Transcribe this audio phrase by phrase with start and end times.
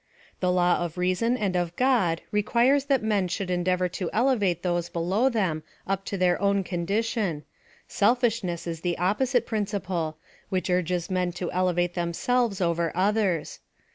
[0.39, 4.89] The law of reason and of God requires that men should endeavor to elevate those
[4.89, 7.43] below them up to their own condition—
[7.87, 10.17] self ishness is the opposite principle,
[10.49, 13.59] which urges men to elevate themselves over others.